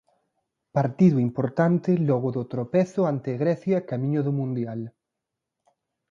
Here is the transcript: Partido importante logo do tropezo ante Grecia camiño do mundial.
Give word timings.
Partido 0.77 1.17
importante 1.27 1.91
logo 2.09 2.29
do 2.37 2.43
tropezo 2.53 3.01
ante 3.11 3.31
Grecia 3.43 3.85
camiño 3.89 4.21
do 4.27 4.33
mundial. 4.39 4.81